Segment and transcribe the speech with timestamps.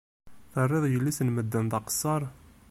[0.51, 2.21] Terriḍ yelli-s n medden d aqessar.